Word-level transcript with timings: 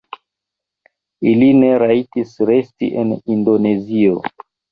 Ili 1.31 1.49
ne 1.57 1.69
rajtis 1.83 2.33
resti 2.51 2.91
en 3.05 3.13
Indonezio. 3.39 4.19